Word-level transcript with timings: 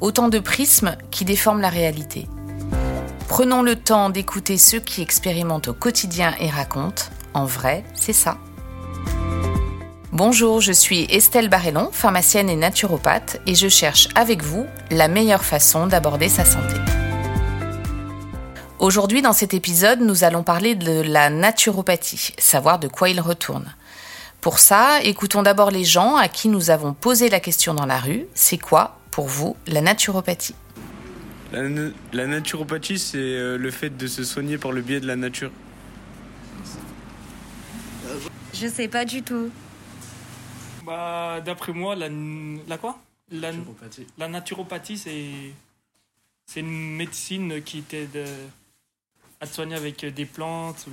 autant 0.00 0.28
de 0.28 0.38
prismes 0.38 0.96
qui 1.10 1.24
déforment 1.24 1.60
la 1.60 1.68
réalité. 1.68 2.26
Prenons 3.28 3.62
le 3.62 3.76
temps 3.76 4.10
d'écouter 4.10 4.58
ceux 4.58 4.80
qui 4.80 5.02
expérimentent 5.02 5.68
au 5.68 5.74
quotidien 5.74 6.34
et 6.38 6.50
racontent. 6.50 7.04
En 7.32 7.44
vrai, 7.44 7.84
c'est 7.94 8.12
ça. 8.12 8.36
Bonjour, 10.12 10.60
je 10.60 10.70
suis 10.70 11.06
Estelle 11.10 11.48
Barrellon, 11.48 11.88
pharmacienne 11.90 12.48
et 12.48 12.54
naturopathe, 12.54 13.40
et 13.46 13.56
je 13.56 13.68
cherche 13.68 14.08
avec 14.14 14.44
vous 14.44 14.66
la 14.90 15.08
meilleure 15.08 15.44
façon 15.44 15.88
d'aborder 15.88 16.28
sa 16.28 16.44
santé. 16.44 16.76
Aujourd'hui, 18.78 19.22
dans 19.22 19.32
cet 19.32 19.54
épisode, 19.54 20.00
nous 20.00 20.22
allons 20.22 20.42
parler 20.42 20.74
de 20.74 21.00
la 21.00 21.30
naturopathie, 21.30 22.32
savoir 22.38 22.78
de 22.78 22.86
quoi 22.86 23.08
il 23.08 23.20
retourne. 23.20 23.74
Pour 24.40 24.58
ça, 24.58 25.00
écoutons 25.02 25.42
d'abord 25.42 25.70
les 25.70 25.84
gens 25.84 26.16
à 26.16 26.28
qui 26.28 26.48
nous 26.48 26.70
avons 26.70 26.92
posé 26.92 27.30
la 27.30 27.40
question 27.40 27.72
dans 27.72 27.86
la 27.86 27.98
rue. 27.98 28.26
C'est 28.34 28.58
quoi, 28.58 28.98
pour 29.14 29.28
vous, 29.28 29.56
la 29.68 29.80
naturopathie 29.80 30.56
La, 31.52 31.68
na- 31.68 31.92
la 32.12 32.26
naturopathie, 32.26 32.98
c'est 32.98 33.16
euh, 33.18 33.56
le 33.56 33.70
fait 33.70 33.96
de 33.96 34.08
se 34.08 34.24
soigner 34.24 34.58
par 34.58 34.72
le 34.72 34.82
biais 34.82 34.98
de 34.98 35.06
la 35.06 35.14
nature. 35.14 35.52
Je 38.52 38.66
sais 38.66 38.88
pas 38.88 39.04
du 39.04 39.22
tout. 39.22 39.50
Bah, 40.84 41.40
d'après 41.44 41.72
moi, 41.72 41.94
la, 41.94 42.08
la 42.66 42.76
quoi? 42.76 42.98
La, 43.30 43.52
la 44.18 44.26
naturopathie, 44.26 44.98
c'est 44.98 45.30
c'est 46.46 46.58
une 46.60 46.96
médecine 46.96 47.62
qui 47.62 47.82
t'aide 47.82 48.16
euh, 48.16 48.46
à 49.40 49.46
te 49.46 49.54
soigner 49.54 49.76
avec 49.76 50.04
des 50.04 50.24
plantes 50.26 50.86
ou 50.88 50.92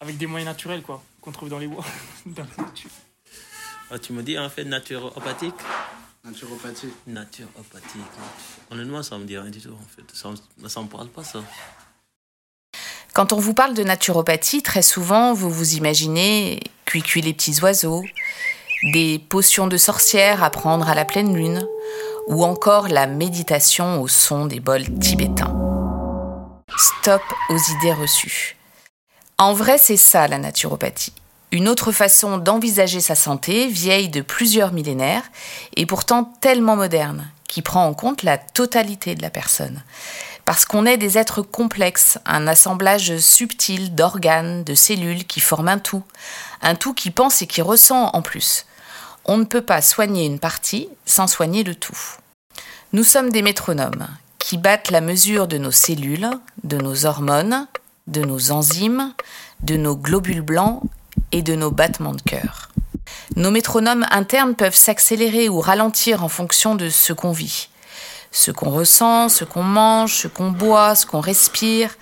avec 0.00 0.16
des 0.16 0.26
moyens 0.26 0.50
naturels 0.50 0.80
quoi 0.80 1.02
qu'on 1.20 1.30
trouve 1.30 1.50
dans 1.50 1.58
les 1.58 1.68
bois. 1.68 1.84
Dans 2.26 2.46
la 2.56 2.64
nature. 2.64 2.90
Ah, 3.90 3.98
tu 3.98 4.14
me 4.14 4.22
dis 4.22 4.38
en 4.38 4.48
fait 4.48 4.64
naturopathique? 4.64 5.54
Naturopathie. 6.24 6.92
Naturopathique. 7.06 8.02
Honnêtement, 8.70 9.02
ça 9.02 9.16
me 9.18 9.24
dit 9.24 9.38
rien 9.38 9.50
du 9.50 9.60
tout 9.60 9.72
en 9.72 9.88
fait. 9.96 10.04
Ça, 10.14 10.30
ça 10.68 10.82
me 10.82 10.86
parle 10.86 11.08
pas 11.08 11.24
ça. 11.24 11.42
Quand 13.12 13.32
on 13.32 13.38
vous 13.38 13.54
parle 13.54 13.74
de 13.74 13.82
naturopathie, 13.82 14.62
très 14.62 14.82
souvent, 14.82 15.32
vous 15.32 15.50
vous 15.50 15.74
imaginez 15.74 16.60
cuit 16.84 17.22
les 17.22 17.32
petits 17.32 17.60
oiseaux, 17.60 18.04
des 18.92 19.18
potions 19.18 19.66
de 19.66 19.76
sorcières 19.76 20.44
à 20.44 20.50
prendre 20.50 20.88
à 20.88 20.94
la 20.94 21.04
pleine 21.04 21.34
lune, 21.34 21.66
ou 22.28 22.44
encore 22.44 22.88
la 22.88 23.06
méditation 23.06 24.00
au 24.00 24.08
son 24.08 24.46
des 24.46 24.60
bols 24.60 24.98
tibétains. 25.00 25.56
Stop 26.76 27.22
aux 27.48 27.58
idées 27.78 27.92
reçues. 27.92 28.56
En 29.38 29.54
vrai, 29.54 29.78
c'est 29.78 29.96
ça 29.96 30.28
la 30.28 30.38
naturopathie. 30.38 31.12
Une 31.52 31.68
autre 31.68 31.90
façon 31.90 32.38
d'envisager 32.38 33.00
sa 33.00 33.16
santé, 33.16 33.66
vieille 33.66 34.08
de 34.08 34.20
plusieurs 34.20 34.72
millénaires, 34.72 35.24
et 35.76 35.84
pourtant 35.84 36.32
tellement 36.40 36.76
moderne, 36.76 37.28
qui 37.48 37.60
prend 37.60 37.86
en 37.86 37.94
compte 37.94 38.22
la 38.22 38.38
totalité 38.38 39.16
de 39.16 39.22
la 39.22 39.30
personne. 39.30 39.82
Parce 40.44 40.64
qu'on 40.64 40.86
est 40.86 40.96
des 40.96 41.18
êtres 41.18 41.42
complexes, 41.42 42.18
un 42.24 42.46
assemblage 42.46 43.18
subtil 43.18 43.96
d'organes, 43.96 44.62
de 44.62 44.74
cellules 44.74 45.26
qui 45.26 45.40
forment 45.40 45.68
un 45.68 45.78
tout, 45.78 46.04
un 46.62 46.76
tout 46.76 46.94
qui 46.94 47.10
pense 47.10 47.42
et 47.42 47.48
qui 47.48 47.62
ressent 47.62 48.10
en 48.12 48.22
plus. 48.22 48.66
On 49.24 49.36
ne 49.36 49.44
peut 49.44 49.62
pas 49.62 49.82
soigner 49.82 50.26
une 50.26 50.38
partie 50.38 50.88
sans 51.04 51.26
soigner 51.26 51.64
le 51.64 51.74
tout. 51.74 51.98
Nous 52.92 53.04
sommes 53.04 53.30
des 53.30 53.42
métronomes 53.42 54.06
qui 54.38 54.56
battent 54.56 54.90
la 54.90 55.00
mesure 55.00 55.48
de 55.48 55.58
nos 55.58 55.70
cellules, 55.72 56.30
de 56.62 56.76
nos 56.76 57.06
hormones, 57.06 57.66
de 58.06 58.22
nos 58.22 58.52
enzymes, 58.52 59.14
de 59.62 59.76
nos 59.76 59.96
globules 59.96 60.42
blancs 60.42 60.82
et 61.32 61.42
de 61.42 61.54
nos 61.54 61.70
battements 61.70 62.14
de 62.14 62.22
cœur. 62.22 62.68
Nos 63.36 63.50
métronomes 63.50 64.06
internes 64.10 64.54
peuvent 64.54 64.74
s'accélérer 64.74 65.48
ou 65.48 65.60
ralentir 65.60 66.24
en 66.24 66.28
fonction 66.28 66.74
de 66.74 66.88
ce 66.88 67.12
qu'on 67.12 67.32
vit. 67.32 67.68
Ce 68.32 68.50
qu'on 68.50 68.70
ressent, 68.70 69.28
ce 69.28 69.44
qu'on 69.44 69.62
mange, 69.62 70.14
ce 70.14 70.28
qu'on 70.28 70.50
boit, 70.50 70.94
ce 70.94 71.06
qu'on 71.06 71.20
respire, 71.20 71.96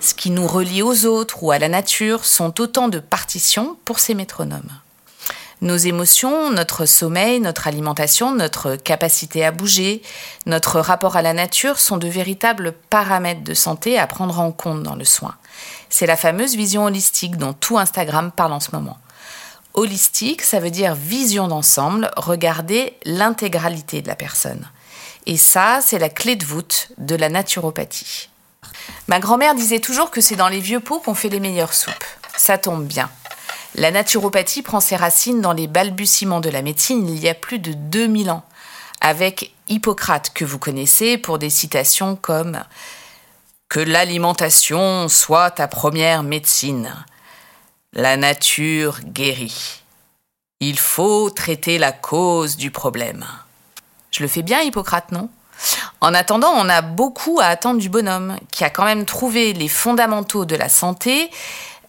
ce 0.00 0.14
qui 0.14 0.30
nous 0.30 0.46
relie 0.46 0.82
aux 0.82 1.06
autres 1.06 1.42
ou 1.42 1.50
à 1.50 1.58
la 1.58 1.68
nature 1.68 2.24
sont 2.24 2.60
autant 2.60 2.88
de 2.88 2.98
partitions 2.98 3.76
pour 3.84 3.98
ces 3.98 4.14
métronomes. 4.14 4.70
Nos 5.62 5.76
émotions, 5.76 6.50
notre 6.50 6.86
sommeil, 6.86 7.38
notre 7.38 7.68
alimentation, 7.68 8.34
notre 8.34 8.74
capacité 8.74 9.44
à 9.44 9.52
bouger, 9.52 10.02
notre 10.44 10.80
rapport 10.80 11.14
à 11.14 11.22
la 11.22 11.34
nature 11.34 11.78
sont 11.78 11.98
de 11.98 12.08
véritables 12.08 12.72
paramètres 12.90 13.44
de 13.44 13.54
santé 13.54 13.96
à 13.96 14.08
prendre 14.08 14.40
en 14.40 14.50
compte 14.50 14.82
dans 14.82 14.96
le 14.96 15.04
soin. 15.04 15.36
C'est 15.88 16.06
la 16.06 16.16
fameuse 16.16 16.56
vision 16.56 16.86
holistique 16.86 17.36
dont 17.36 17.52
tout 17.52 17.78
Instagram 17.78 18.32
parle 18.32 18.54
en 18.54 18.58
ce 18.58 18.72
moment. 18.72 18.98
Holistique, 19.74 20.42
ça 20.42 20.58
veut 20.58 20.72
dire 20.72 20.96
vision 20.96 21.46
d'ensemble, 21.46 22.10
regarder 22.16 22.94
l'intégralité 23.04 24.02
de 24.02 24.08
la 24.08 24.16
personne. 24.16 24.68
Et 25.26 25.36
ça, 25.36 25.78
c'est 25.80 26.00
la 26.00 26.08
clé 26.08 26.34
de 26.34 26.44
voûte 26.44 26.88
de 26.98 27.14
la 27.14 27.28
naturopathie. 27.28 28.30
Ma 29.06 29.20
grand-mère 29.20 29.54
disait 29.54 29.78
toujours 29.78 30.10
que 30.10 30.20
c'est 30.20 30.34
dans 30.34 30.48
les 30.48 30.58
vieux 30.58 30.80
pots 30.80 30.98
qu'on 30.98 31.14
fait 31.14 31.28
les 31.28 31.38
meilleures 31.38 31.72
soupes. 31.72 32.04
Ça 32.36 32.58
tombe 32.58 32.84
bien. 32.84 33.08
La 33.74 33.90
naturopathie 33.90 34.62
prend 34.62 34.80
ses 34.80 34.96
racines 34.96 35.40
dans 35.40 35.54
les 35.54 35.66
balbutiements 35.66 36.40
de 36.40 36.50
la 36.50 36.62
médecine 36.62 37.08
il 37.08 37.18
y 37.18 37.28
a 37.28 37.34
plus 37.34 37.58
de 37.58 37.72
2000 37.72 38.30
ans, 38.30 38.44
avec 39.00 39.54
Hippocrate 39.68 40.32
que 40.34 40.44
vous 40.44 40.58
connaissez 40.58 41.16
pour 41.16 41.38
des 41.38 41.50
citations 41.50 42.16
comme 42.16 42.62
Que 43.68 43.80
l'alimentation 43.80 45.08
soit 45.08 45.50
ta 45.50 45.68
première 45.68 46.22
médecine. 46.22 46.94
La 47.94 48.18
nature 48.18 49.00
guérit. 49.04 49.82
Il 50.60 50.78
faut 50.78 51.30
traiter 51.30 51.78
la 51.78 51.92
cause 51.92 52.56
du 52.56 52.70
problème. 52.70 53.24
Je 54.10 54.22
le 54.22 54.28
fais 54.28 54.42
bien, 54.42 54.60
Hippocrate, 54.60 55.10
non? 55.12 55.30
En 56.00 56.12
attendant, 56.14 56.52
on 56.56 56.68
a 56.68 56.82
beaucoup 56.82 57.40
à 57.40 57.46
attendre 57.46 57.80
du 57.80 57.88
bonhomme, 57.88 58.36
qui 58.50 58.64
a 58.64 58.70
quand 58.70 58.84
même 58.84 59.06
trouvé 59.06 59.54
les 59.54 59.68
fondamentaux 59.68 60.44
de 60.44 60.56
la 60.56 60.68
santé 60.68 61.30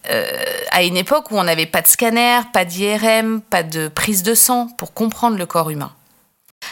euh, 0.10 0.44
à 0.72 0.84
une 0.84 0.98
époque 0.98 1.32
où 1.32 1.38
on 1.38 1.44
n'avait 1.44 1.66
pas 1.66 1.82
de 1.82 1.88
scanner, 1.88 2.42
pas 2.52 2.66
d'IRM, 2.66 3.42
pas 3.42 3.64
de 3.64 3.88
prise 3.88 4.24
de 4.24 4.34
sang 4.34 4.68
pour 4.78 4.94
comprendre 4.94 5.38
le 5.38 5.46
corps 5.46 5.70
humain. 5.70 5.94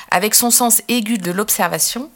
Avec 0.09 0.35
son 0.35 0.51
sens 0.51 0.81
aigu 0.87 1.17
de 1.17 1.31
l'observation, 1.31 2.09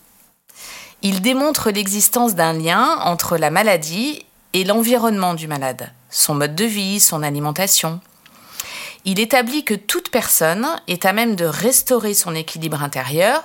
il 1.02 1.22
démontre 1.22 1.70
l'existence 1.70 2.36
d'un 2.36 2.54
lien 2.54 2.98
entre 3.02 3.38
la 3.38 3.50
maladie 3.50 4.26
et 4.54 4.64
l'environnement 4.64 5.34
du 5.34 5.48
malade, 5.48 5.92
son 6.10 6.36
mode 6.36 6.56
de 6.56 6.66
vie, 6.66 7.00
son 7.00 7.24
alimentation. 7.24 8.00
Il 9.06 9.20
établit 9.20 9.64
que 9.64 9.76
toute 9.76 10.10
personne 10.10 10.68
est 10.88 11.06
à 11.06 11.14
même 11.14 11.36
de 11.36 11.46
restaurer 11.46 12.14
son 12.14 12.34
équilibre 12.34 12.82
intérieur 12.82 13.44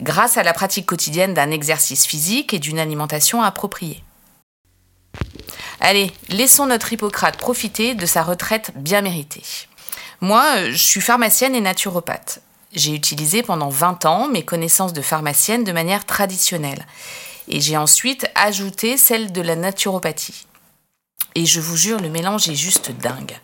grâce 0.00 0.36
à 0.36 0.42
la 0.42 0.52
pratique 0.52 0.86
quotidienne 0.86 1.34
d'un 1.34 1.50
exercice 1.50 2.06
physique 2.06 2.52
et 2.52 2.58
d'une 2.58 2.78
alimentation 2.78 3.42
appropriée. 3.42 4.02
Allez, 5.80 6.12
laissons 6.28 6.66
notre 6.66 6.92
Hippocrate 6.92 7.38
profiter 7.38 7.94
de 7.94 8.04
sa 8.04 8.22
retraite 8.22 8.72
bien 8.76 9.00
méritée. 9.00 9.42
Moi, 10.20 10.44
euh, 10.58 10.72
je 10.72 10.76
suis 10.76 11.00
pharmacienne 11.00 11.54
et 11.54 11.62
naturopathe. 11.62 12.42
J'ai 12.74 12.94
utilisé 12.94 13.42
pendant 13.42 13.70
20 13.70 14.04
ans 14.04 14.28
mes 14.28 14.44
connaissances 14.44 14.92
de 14.92 15.00
pharmacienne 15.00 15.64
de 15.64 15.72
manière 15.72 16.04
traditionnelle. 16.04 16.86
Et 17.48 17.62
j'ai 17.62 17.78
ensuite 17.78 18.30
ajouté 18.34 18.98
celle 18.98 19.32
de 19.32 19.40
la 19.40 19.56
naturopathie. 19.56 20.46
Et 21.34 21.46
je 21.46 21.60
vous 21.60 21.76
jure, 21.76 21.98
le 21.98 22.10
mélange 22.10 22.48
est 22.48 22.54
juste 22.54 22.90
dingue. 22.90 23.38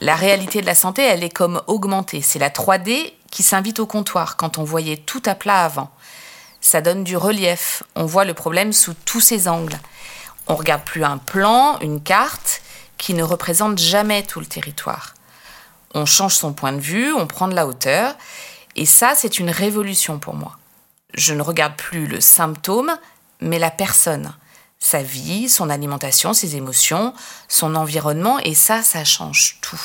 La 0.00 0.16
réalité 0.16 0.60
de 0.60 0.66
la 0.66 0.74
santé, 0.74 1.02
elle 1.02 1.24
est 1.24 1.30
comme 1.30 1.62
augmentée. 1.66 2.20
C'est 2.20 2.38
la 2.38 2.50
3D 2.50 3.14
qui 3.30 3.42
s'invite 3.42 3.80
au 3.80 3.86
comptoir 3.86 4.36
quand 4.36 4.58
on 4.58 4.64
voyait 4.64 4.98
tout 4.98 5.22
à 5.24 5.34
plat 5.34 5.64
avant. 5.64 5.90
Ça 6.60 6.82
donne 6.82 7.04
du 7.04 7.16
relief. 7.16 7.82
On 7.96 8.04
voit 8.04 8.24
le 8.24 8.34
problème 8.34 8.72
sous 8.72 8.94
tous 9.04 9.20
ses 9.20 9.48
angles. 9.48 9.78
On 10.46 10.56
regarde 10.56 10.82
plus 10.82 11.04
un 11.04 11.18
plan, 11.18 11.78
une 11.80 12.02
carte 12.02 12.62
qui 12.98 13.14
ne 13.14 13.22
représente 13.22 13.78
jamais 13.78 14.22
tout 14.22 14.40
le 14.40 14.46
territoire. 14.46 15.14
On 15.94 16.06
change 16.06 16.34
son 16.34 16.52
point 16.52 16.72
de 16.72 16.80
vue, 16.80 17.12
on 17.12 17.26
prend 17.26 17.48
de 17.48 17.54
la 17.54 17.66
hauteur, 17.66 18.14
et 18.76 18.86
ça, 18.86 19.14
c'est 19.16 19.38
une 19.38 19.50
révolution 19.50 20.18
pour 20.18 20.34
moi. 20.34 20.58
Je 21.14 21.32
ne 21.32 21.42
regarde 21.42 21.76
plus 21.76 22.06
le 22.06 22.20
symptôme, 22.20 22.96
mais 23.40 23.58
la 23.58 23.70
personne, 23.70 24.34
sa 24.78 25.02
vie, 25.02 25.48
son 25.48 25.70
alimentation, 25.70 26.34
ses 26.34 26.56
émotions, 26.56 27.14
son 27.48 27.74
environnement, 27.74 28.38
et 28.40 28.54
ça, 28.54 28.82
ça 28.82 29.04
change 29.04 29.58
tout. 29.60 29.80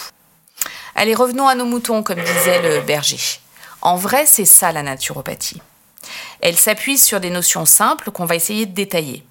Allez, 0.96 1.16
revenons 1.16 1.48
à 1.48 1.56
nos 1.56 1.66
moutons, 1.66 2.04
comme 2.04 2.20
disait 2.20 2.62
le 2.62 2.82
berger. 2.82 3.40
En 3.82 3.96
vrai, 3.96 4.26
c'est 4.26 4.46
ça 4.46 4.72
la 4.72 4.84
naturopathie. 4.84 5.62
Elle 6.42 6.58
s'appuie 6.58 6.98
sur 6.98 7.20
des 7.20 7.30
notions 7.30 7.66
simples 7.66 8.12
qu'on 8.12 8.26
va 8.26 8.36
essayer 8.36 8.66
de 8.66 8.74
détailler. 8.74 9.24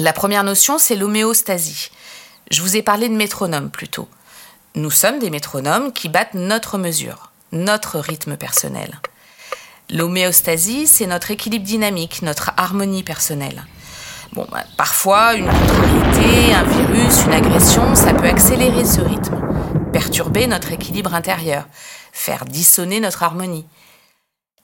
La 0.00 0.12
première 0.12 0.44
notion, 0.44 0.78
c'est 0.78 0.94
l'homéostasie. 0.94 1.90
Je 2.52 2.62
vous 2.62 2.76
ai 2.76 2.82
parlé 2.82 3.08
de 3.08 3.16
métronome 3.16 3.68
plutôt. 3.68 4.08
Nous 4.76 4.92
sommes 4.92 5.18
des 5.18 5.28
métronomes 5.28 5.92
qui 5.92 6.08
battent 6.08 6.34
notre 6.34 6.78
mesure, 6.78 7.32
notre 7.50 7.98
rythme 7.98 8.36
personnel. 8.36 9.00
L'homéostasie, 9.90 10.86
c'est 10.86 11.06
notre 11.06 11.32
équilibre 11.32 11.64
dynamique, 11.64 12.22
notre 12.22 12.52
harmonie 12.56 13.02
personnelle. 13.02 13.64
Bah, 14.34 14.46
parfois, 14.76 15.34
une 15.34 15.46
contrariété, 15.46 16.54
un 16.54 16.62
virus, 16.62 17.24
une 17.24 17.32
agression, 17.32 17.96
ça 17.96 18.14
peut 18.14 18.28
accélérer 18.28 18.84
ce 18.84 19.00
rythme, 19.00 19.42
perturber 19.92 20.46
notre 20.46 20.70
équilibre 20.70 21.12
intérieur, 21.12 21.64
faire 22.12 22.44
dissonner 22.44 23.00
notre 23.00 23.24
harmonie. 23.24 23.66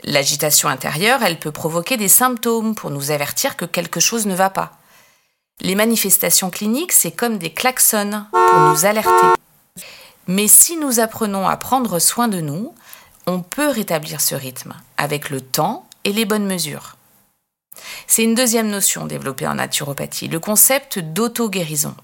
L'agitation 0.04 0.68
intérieure, 0.68 1.24
elle 1.24 1.40
peut 1.40 1.50
provoquer 1.50 1.96
des 1.96 2.08
symptômes 2.08 2.76
pour 2.76 2.90
nous 2.90 3.10
avertir 3.10 3.56
que 3.56 3.64
quelque 3.64 3.98
chose 3.98 4.26
ne 4.26 4.34
va 4.36 4.50
pas. 4.50 4.78
Les 5.60 5.74
manifestations 5.74 6.50
cliniques, 6.50 6.92
c'est 6.92 7.12
comme 7.12 7.38
des 7.38 7.50
klaxons 7.50 8.24
pour 8.30 8.60
nous 8.60 8.84
alerter. 8.84 9.26
Mais 10.26 10.48
si 10.48 10.76
nous 10.76 11.00
apprenons 11.00 11.48
à 11.48 11.56
prendre 11.56 11.98
soin 11.98 12.28
de 12.28 12.40
nous, 12.40 12.74
on 13.26 13.40
peut 13.40 13.68
rétablir 13.68 14.20
ce 14.20 14.34
rythme 14.34 14.74
avec 14.96 15.30
le 15.30 15.40
temps 15.40 15.86
et 16.04 16.12
les 16.12 16.24
bonnes 16.24 16.46
mesures. 16.46 16.96
C'est 18.06 18.24
une 18.24 18.34
deuxième 18.34 18.68
notion 18.68 19.06
développée 19.06 19.46
en 19.46 19.54
naturopathie, 19.54 20.28
le 20.28 20.40
concept 20.40 20.98
d'auto-guérison. 20.98 21.94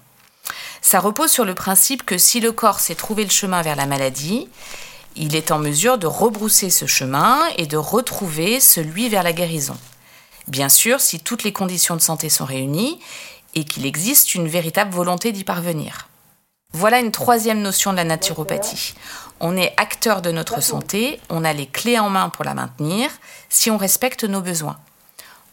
Ça 0.81 0.99
repose 0.99 1.31
sur 1.31 1.45
le 1.45 1.53
principe 1.53 2.03
que 2.03 2.17
si 2.17 2.39
le 2.39 2.51
corps 2.51 2.79
sait 2.79 2.95
trouver 2.95 3.23
le 3.23 3.29
chemin 3.29 3.61
vers 3.61 3.75
la 3.75 3.85
maladie, 3.85 4.49
il 5.15 5.35
est 5.35 5.51
en 5.51 5.59
mesure 5.59 5.97
de 5.97 6.07
rebrousser 6.07 6.69
ce 6.69 6.85
chemin 6.85 7.39
et 7.57 7.67
de 7.67 7.77
retrouver 7.77 8.59
celui 8.59 9.09
vers 9.09 9.23
la 9.23 9.33
guérison. 9.33 9.77
Bien 10.47 10.69
sûr, 10.69 10.99
si 10.99 11.19
toutes 11.19 11.43
les 11.43 11.53
conditions 11.53 11.95
de 11.95 12.01
santé 12.01 12.29
sont 12.29 12.45
réunies 12.45 12.99
et 13.55 13.63
qu'il 13.63 13.85
existe 13.85 14.35
une 14.35 14.47
véritable 14.47 14.93
volonté 14.93 15.31
d'y 15.31 15.43
parvenir. 15.43 16.07
Voilà 16.73 16.99
une 16.99 17.11
troisième 17.11 17.61
notion 17.61 17.91
de 17.91 17.97
la 17.97 18.05
naturopathie. 18.05 18.93
On 19.41 19.57
est 19.57 19.73
acteur 19.77 20.21
de 20.21 20.31
notre 20.31 20.61
santé, 20.61 21.19
on 21.29 21.43
a 21.43 21.51
les 21.51 21.67
clés 21.67 21.99
en 21.99 22.09
main 22.09 22.29
pour 22.29 22.45
la 22.45 22.53
maintenir 22.53 23.09
si 23.49 23.69
on 23.69 23.77
respecte 23.77 24.23
nos 24.23 24.41
besoins. 24.41 24.79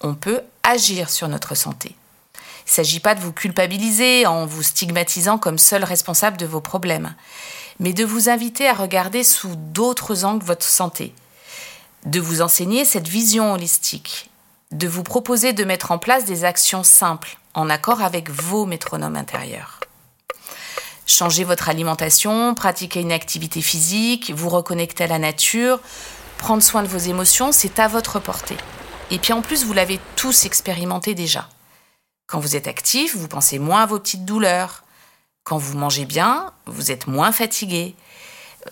On 0.01 0.15
peut 0.15 0.43
agir 0.63 1.11
sur 1.11 1.27
notre 1.27 1.57
santé. 1.57 1.97
Il 2.35 2.71
ne 2.71 2.75
s'agit 2.75 3.01
pas 3.01 3.15
de 3.15 3.21
vous 3.21 3.33
culpabiliser 3.33 4.27
en 4.27 4.47
vous 4.47 4.63
stigmatisant 4.63 5.39
comme 5.39 5.59
seul 5.59 5.83
responsable 5.83 6.37
de 6.37 6.47
vos 6.47 6.61
problèmes, 6.61 7.15
mais 7.81 7.93
de 7.93 8.05
vous 8.05 8.29
inviter 8.29 8.69
à 8.69 8.75
regarder 8.75 9.25
sous 9.25 9.57
d'autres 9.57 10.25
angles 10.25 10.45
votre 10.45 10.67
santé, 10.67 11.15
de 12.05 12.21
vous 12.21 12.43
enseigner 12.43 12.85
cette 12.85 13.09
vision 13.09 13.55
holistique, 13.55 14.28
de 14.73 14.87
vous 14.87 15.03
proposer 15.03 15.53
de 15.53 15.65
mettre 15.65 15.91
en 15.91 15.99
place 15.99 16.25
des 16.25 16.45
actions 16.45 16.83
simples 16.83 17.39
en 17.55 17.71
accord 17.71 18.03
avec 18.03 18.31
vos 18.31 18.67
métronomes 18.67 19.17
intérieurs. 19.17 19.81
Changer 21.07 21.45
votre 21.45 21.71
alimentation, 21.71 22.55
pratiquer 22.55 23.01
une 23.01 23.13
activité 23.13 23.63
physique, 23.63 24.31
vous 24.35 24.51
reconnecter 24.51 25.05
à 25.05 25.07
la 25.07 25.19
nature, 25.19 25.81
prendre 26.37 26.63
soin 26.63 26.83
de 26.83 26.89
vos 26.89 26.99
émotions, 26.99 27.51
c'est 27.51 27.79
à 27.79 27.89
votre 27.89 28.21
portée. 28.21 28.59
Et 29.11 29.19
puis 29.19 29.33
en 29.33 29.41
plus, 29.41 29.65
vous 29.65 29.73
l'avez 29.73 29.99
tous 30.17 30.45
expérimenté 30.45 31.15
déjà. 31.15 31.49
Quand 32.27 32.41
vous 32.41 32.57
êtes 32.57 32.69
actif, 32.69 33.17
vous 33.17 33.27
pensez 33.27 33.59
moins 33.59 33.85
à 33.85 33.87
vos 33.87 33.99
petites 33.99 34.27
douleurs. 34.27 34.85
Quand 35.45 35.57
vous 35.57 35.79
mangez 35.79 36.05
bien, 36.05 36.53
vous 36.67 36.91
êtes 36.91 37.07
moins 37.07 37.33
fatigué. 37.33 37.97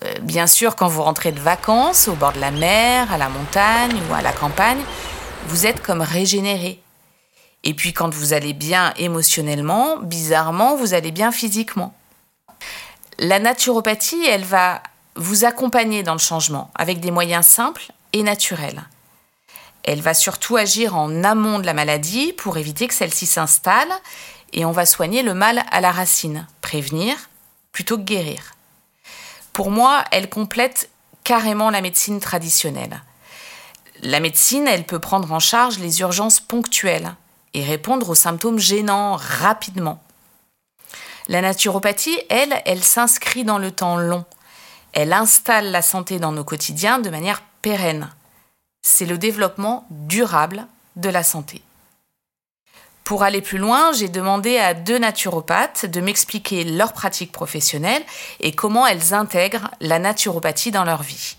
Euh, 0.03 0.19
bien 0.21 0.45
sûr, 0.45 0.75
quand 0.75 0.87
vous 0.87 1.01
rentrez 1.01 1.31
de 1.31 1.39
vacances 1.39 2.07
au 2.07 2.13
bord 2.13 2.33
de 2.33 2.39
la 2.39 2.51
mer, 2.51 3.11
à 3.11 3.17
la 3.17 3.29
montagne 3.29 3.99
ou 4.09 4.13
à 4.13 4.21
la 4.21 4.31
campagne, 4.31 4.83
vous 5.47 5.65
êtes 5.65 5.81
comme 5.81 6.01
régénéré. 6.01 6.81
Et 7.63 7.73
puis 7.73 7.93
quand 7.93 8.13
vous 8.13 8.33
allez 8.33 8.53
bien 8.53 8.93
émotionnellement, 8.97 9.97
bizarrement, 9.97 10.75
vous 10.75 10.93
allez 10.93 11.11
bien 11.11 11.31
physiquement. 11.31 11.93
La 13.17 13.39
naturopathie, 13.39 14.25
elle 14.25 14.43
va 14.43 14.83
vous 15.15 15.45
accompagner 15.45 16.03
dans 16.03 16.13
le 16.13 16.19
changement 16.19 16.69
avec 16.75 16.99
des 16.99 17.11
moyens 17.11 17.45
simples 17.45 17.91
et 18.13 18.23
naturels. 18.23 18.83
Elle 19.83 20.01
va 20.01 20.13
surtout 20.13 20.57
agir 20.57 20.95
en 20.95 21.23
amont 21.23 21.59
de 21.59 21.65
la 21.65 21.73
maladie 21.73 22.33
pour 22.33 22.57
éviter 22.57 22.87
que 22.87 22.93
celle-ci 22.93 23.25
s'installe 23.25 23.91
et 24.53 24.65
on 24.65 24.71
va 24.71 24.85
soigner 24.85 25.23
le 25.23 25.33
mal 25.33 25.63
à 25.71 25.81
la 25.81 25.91
racine, 25.91 26.45
prévenir 26.61 27.15
plutôt 27.71 27.97
que 27.97 28.03
guérir. 28.03 28.53
Pour 29.53 29.71
moi, 29.71 30.03
elle 30.11 30.29
complète 30.29 30.89
carrément 31.23 31.69
la 31.69 31.81
médecine 31.81 32.19
traditionnelle. 32.19 33.01
La 34.03 34.19
médecine, 34.19 34.67
elle 34.67 34.85
peut 34.85 34.99
prendre 34.99 35.31
en 35.31 35.39
charge 35.39 35.79
les 35.79 36.01
urgences 36.01 36.39
ponctuelles 36.39 37.15
et 37.53 37.63
répondre 37.63 38.09
aux 38.09 38.15
symptômes 38.15 38.59
gênants 38.59 39.15
rapidement. 39.15 40.01
La 41.27 41.41
naturopathie, 41.41 42.19
elle, 42.29 42.61
elle 42.65 42.83
s'inscrit 42.83 43.43
dans 43.43 43.57
le 43.57 43.71
temps 43.71 43.97
long. 43.97 44.25
Elle 44.93 45.13
installe 45.13 45.71
la 45.71 45.81
santé 45.81 46.19
dans 46.19 46.31
nos 46.31 46.43
quotidiens 46.43 46.99
de 46.99 47.09
manière 47.09 47.41
pérenne. 47.61 48.09
C'est 48.81 49.05
le 49.05 49.17
développement 49.17 49.85
durable 49.89 50.67
de 50.95 51.09
la 51.09 51.23
santé. 51.23 51.61
Pour 53.03 53.23
aller 53.23 53.41
plus 53.41 53.57
loin, 53.57 53.93
j'ai 53.93 54.09
demandé 54.09 54.57
à 54.57 54.73
deux 54.73 54.97
naturopathes 54.97 55.85
de 55.85 56.01
m'expliquer 56.01 56.63
leur 56.63 56.93
pratique 56.93 57.31
professionnelle 57.31 58.03
et 58.39 58.53
comment 58.53 58.85
elles 58.85 59.13
intègrent 59.13 59.71
la 59.79 59.97
naturopathie 59.99 60.71
dans 60.71 60.83
leur 60.83 61.03
vie. 61.03 61.37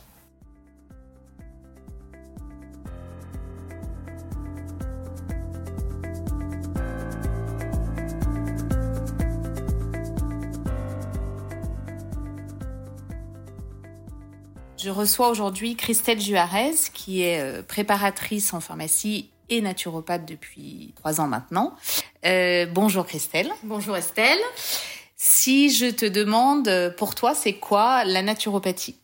Je 14.79 14.91
reçois 14.91 15.29
aujourd'hui 15.29 15.75
Christelle 15.75 16.21
Juarez, 16.21 16.75
qui 16.95 17.23
est 17.23 17.41
euh, 17.41 17.63
préparatrice 17.63 18.55
en 18.55 18.61
pharmacie 18.61 19.29
et 19.49 19.61
naturopathe 19.61 20.25
depuis 20.25 20.93
trois 20.95 21.21
ans 21.21 21.27
maintenant. 21.27 21.75
Euh, 22.25 22.67
bonjour 22.67 23.05
Christelle. 23.05 23.51
Bonjour 23.65 23.97
Estelle. 23.97 24.39
Si 25.17 25.71
je 25.71 25.87
te 25.87 26.07
demande, 26.07 26.95
pour 26.97 27.17
toi, 27.17 27.35
c'est 27.35 27.55
quoi 27.55 28.05
la 28.05 28.23
naturopathie? 28.23 29.01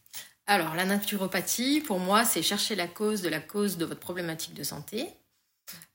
Alors, 0.47 0.77
la 0.77 0.85
naturopathie, 0.85 1.81
pour 1.81 1.99
moi, 1.99 2.25
c'est 2.25 2.43
chercher 2.43 2.77
la 2.77 2.87
cause 2.87 3.21
de 3.21 3.29
la 3.29 3.41
cause 3.41 3.77
de 3.77 3.85
votre 3.85 4.01
problématique 4.01 4.55
de 4.55 4.63
santé 4.63 5.09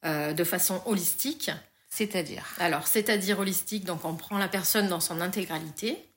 euh, 0.04 0.34
de 0.34 0.44
façon 0.44 0.82
holistique. 0.88 1.52
C'est-à-dire? 1.90 2.44
Alors, 2.60 2.86
c'est-à-dire 2.86 3.40
holistique, 3.40 3.86
donc 3.86 4.04
on 4.04 4.16
prend 4.16 4.38
la 4.38 4.50
personne 4.50 4.90
dans 4.90 5.00
son 5.00 5.22
intégralité. 5.22 6.09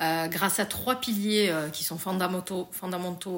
Euh, 0.00 0.28
grâce 0.28 0.60
à 0.60 0.66
trois 0.66 1.00
piliers 1.00 1.48
euh, 1.48 1.70
qui 1.70 1.82
sont 1.82 1.98
fondamentaux, 1.98 2.68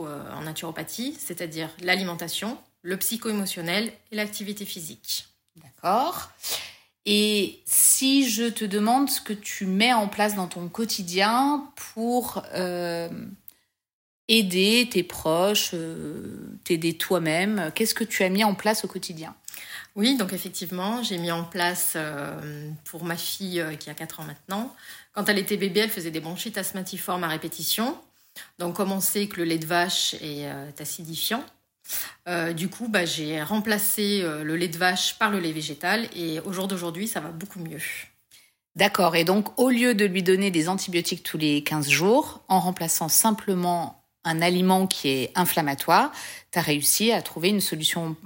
euh, 0.06 0.32
en 0.34 0.42
naturopathie, 0.42 1.16
c'est-à-dire 1.18 1.70
l'alimentation, 1.80 2.58
le 2.82 2.98
psycho-émotionnel 2.98 3.90
et 4.12 4.16
l'activité 4.16 4.66
physique. 4.66 5.26
D'accord? 5.56 6.30
Et 7.06 7.60
si 7.64 8.28
je 8.28 8.44
te 8.44 8.66
demande 8.66 9.08
ce 9.08 9.22
que 9.22 9.32
tu 9.32 9.64
mets 9.64 9.94
en 9.94 10.06
place 10.06 10.36
dans 10.36 10.48
ton 10.48 10.68
quotidien 10.68 11.66
pour 11.94 12.44
aider 14.28 14.88
tes 14.92 15.02
proches, 15.02 15.74
t'aider 16.64 16.98
toi-même, 16.98 17.72
qu'est-ce 17.74 17.94
que 17.94 18.04
tu 18.04 18.22
as 18.22 18.28
mis 18.28 18.44
en 18.44 18.54
place 18.54 18.84
au 18.84 18.88
quotidien? 18.88 19.34
Oui, 20.00 20.16
donc 20.16 20.32
effectivement, 20.32 21.02
j'ai 21.02 21.18
mis 21.18 21.30
en 21.30 21.44
place 21.44 21.96
pour 22.84 23.04
ma 23.04 23.16
fille 23.16 23.64
qui 23.78 23.90
a 23.90 23.94
4 23.94 24.20
ans 24.20 24.24
maintenant 24.24 24.74
quand 25.12 25.28
elle 25.28 25.38
était 25.38 25.56
bébé, 25.56 25.80
elle 25.80 25.90
faisait 25.90 26.10
des 26.10 26.20
bronchites 26.20 26.58
asthmatiformes 26.58 27.24
à 27.24 27.28
répétition. 27.28 27.96
Donc, 28.58 28.76
comme 28.76 28.92
on 28.92 29.00
sait 29.00 29.26
que 29.26 29.38
le 29.38 29.44
lait 29.44 29.58
de 29.58 29.66
vache 29.66 30.14
est 30.14 30.46
euh, 30.46 30.70
acidifiant, 30.78 31.44
euh, 32.28 32.52
du 32.52 32.68
coup, 32.68 32.88
bah, 32.88 33.04
j'ai 33.04 33.42
remplacé 33.42 34.20
euh, 34.22 34.44
le 34.44 34.56
lait 34.56 34.68
de 34.68 34.78
vache 34.78 35.18
par 35.18 35.30
le 35.30 35.40
lait 35.40 35.52
végétal 35.52 36.08
et 36.14 36.40
au 36.40 36.52
jour 36.52 36.68
d'aujourd'hui, 36.68 37.08
ça 37.08 37.20
va 37.20 37.30
beaucoup 37.30 37.58
mieux. 37.58 37.80
D'accord. 38.76 39.16
Et 39.16 39.24
donc, 39.24 39.58
au 39.58 39.68
lieu 39.68 39.94
de 39.94 40.04
lui 40.04 40.22
donner 40.22 40.52
des 40.52 40.68
antibiotiques 40.68 41.24
tous 41.24 41.38
les 41.38 41.64
15 41.64 41.88
jours, 41.88 42.44
en 42.46 42.60
remplaçant 42.60 43.08
simplement 43.08 44.04
un 44.22 44.40
aliment 44.40 44.86
qui 44.86 45.08
est 45.08 45.32
inflammatoire, 45.34 46.12
tu 46.52 46.58
as 46.58 46.62
réussi 46.62 47.10
à 47.10 47.20
trouver 47.20 47.48
une 47.48 47.60
solution 47.60 48.16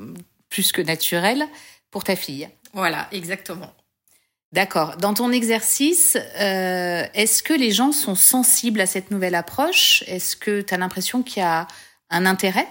plus 0.55 0.71
que 0.71 0.81
naturelle 0.81 1.49
pour 1.91 2.05
ta 2.05 2.15
fille. 2.15 2.49
Voilà, 2.75 3.09
exactement. 3.11 3.73
D'accord. 4.53 4.97
Dans 4.99 5.13
ton 5.13 5.33
exercice, 5.33 6.17
euh, 6.17 7.05
est-ce 7.13 7.43
que 7.43 7.55
les 7.55 7.73
gens 7.73 7.91
sont 7.91 8.15
sensibles 8.15 8.81
à 8.81 8.87
cette 8.87 9.11
nouvelle 9.11 9.35
approche? 9.35 10.05
Est-ce 10.07 10.37
que 10.37 10.61
tu 10.61 10.73
as 10.73 10.77
l'impression 10.77 11.25
qu'il 11.25 11.43
y 11.43 11.45
a 11.45 11.67
un 12.09 12.25
intérêt? 12.25 12.69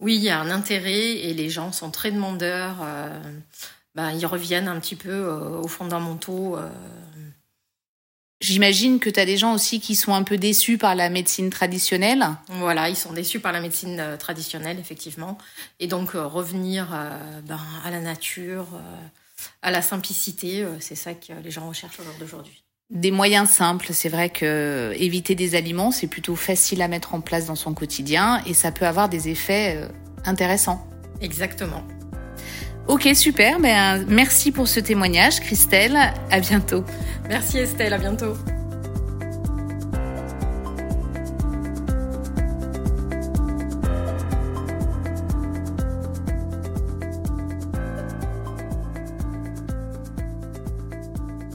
Oui, 0.00 0.14
il 0.14 0.22
y 0.22 0.30
a 0.30 0.40
un 0.40 0.50
intérêt 0.50 1.10
et 1.26 1.34
les 1.34 1.50
gens 1.50 1.72
sont 1.72 1.90
très 1.90 2.10
demandeurs. 2.10 2.76
Euh, 2.82 3.20
ben, 3.94 4.10
ils 4.12 4.24
reviennent 4.24 4.68
un 4.68 4.80
petit 4.80 4.96
peu 4.96 5.10
euh, 5.10 5.60
aux 5.60 5.68
fondamentaux 5.68 6.56
J'imagine 8.44 9.00
que 9.00 9.08
tu 9.08 9.18
as 9.18 9.24
des 9.24 9.38
gens 9.38 9.54
aussi 9.54 9.80
qui 9.80 9.94
sont 9.94 10.12
un 10.12 10.22
peu 10.22 10.36
déçus 10.36 10.76
par 10.76 10.94
la 10.94 11.08
médecine 11.08 11.48
traditionnelle. 11.48 12.26
Voilà, 12.48 12.90
ils 12.90 12.96
sont 12.96 13.14
déçus 13.14 13.40
par 13.40 13.52
la 13.52 13.60
médecine 13.62 13.98
euh, 13.98 14.18
traditionnelle, 14.18 14.78
effectivement. 14.78 15.38
Et 15.80 15.86
donc, 15.86 16.14
euh, 16.14 16.26
revenir 16.26 16.90
euh, 16.92 17.40
ben, 17.48 17.58
à 17.86 17.90
la 17.90 18.00
nature, 18.00 18.66
à 19.62 19.70
la 19.70 19.80
simplicité, 19.80 20.66
c'est 20.78 20.94
ça 20.94 21.14
que 21.14 21.32
les 21.42 21.50
gens 21.50 21.66
recherchent 21.66 21.98
au 22.00 22.02
jour 22.02 22.12
d'aujourd'hui. 22.20 22.62
Des 22.90 23.10
moyens 23.10 23.48
simples, 23.48 23.94
c'est 23.94 24.10
vrai 24.10 24.28
que 24.28 24.92
éviter 24.98 25.34
des 25.34 25.54
aliments, 25.54 25.90
c'est 25.90 26.06
plutôt 26.06 26.36
facile 26.36 26.82
à 26.82 26.88
mettre 26.88 27.14
en 27.14 27.22
place 27.22 27.46
dans 27.46 27.56
son 27.56 27.72
quotidien 27.72 28.42
et 28.44 28.52
ça 28.52 28.72
peut 28.72 28.86
avoir 28.86 29.08
des 29.08 29.30
effets 29.30 29.88
intéressants. 30.26 30.86
Exactement. 31.22 31.82
Ok, 32.86 33.08
super. 33.14 33.60
Ben, 33.60 34.04
merci 34.08 34.52
pour 34.52 34.68
ce 34.68 34.80
témoignage, 34.80 35.40
Christelle. 35.40 35.98
À 36.30 36.40
bientôt. 36.40 36.84
Merci 37.28 37.58
Estelle, 37.58 37.92
à 37.92 37.98
bientôt. 37.98 38.34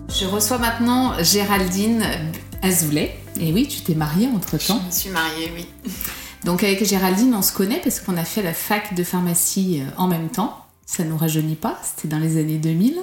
Je 0.10 0.26
reçois 0.26 0.58
maintenant 0.58 1.14
Géraldine 1.24 2.04
Azoulay. 2.62 3.16
Et 3.40 3.54
oui, 3.54 3.68
tu 3.68 3.82
t'es 3.82 3.96
mariée 3.96 4.28
entre-temps. 4.28 4.80
Je 4.82 4.86
me 4.88 4.92
suis 4.92 5.10
mariée, 5.12 5.52
oui. 5.56 5.68
Donc 6.44 6.64
avec 6.64 6.84
Géraldine, 6.84 7.34
on 7.36 7.42
se 7.42 7.54
connaît 7.54 7.80
parce 7.82 8.00
qu'on 8.00 8.18
a 8.18 8.26
fait 8.26 8.42
la 8.42 8.54
fac 8.54 8.96
de 8.96 9.04
pharmacie 9.04 9.82
euh, 9.82 9.92
en 9.98 10.08
même 10.08 10.30
temps. 10.30 10.66
Ça 10.90 11.04
nous 11.04 11.18
rajeunit 11.18 11.54
pas, 11.54 11.80
c'était 11.84 12.08
dans 12.08 12.18
les 12.18 12.38
années 12.38 12.58
2000. 12.58 12.98